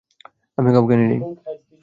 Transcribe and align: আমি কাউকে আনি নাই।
আমি 0.57 0.69
কাউকে 0.75 0.93
আনি 0.95 1.05
নাই। 1.11 1.19